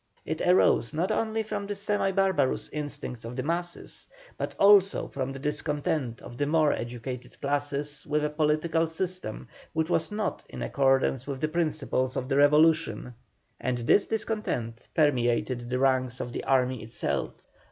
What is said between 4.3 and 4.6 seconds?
but